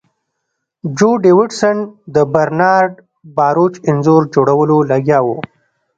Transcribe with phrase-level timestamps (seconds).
[0.97, 1.77] جو ډیویډ سن
[2.15, 2.93] د برنارډ
[3.37, 5.27] باروچ انځور جوړولو لګیا و